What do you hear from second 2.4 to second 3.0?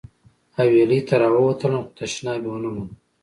مې ونه موند.